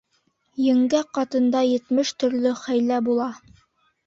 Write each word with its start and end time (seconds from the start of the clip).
Еңгә 0.67 1.01
ҡатында 1.17 1.61
етмеш 1.67 2.13
төрлө 2.25 2.55
хәйлә 2.63 2.99
була. 3.11 3.31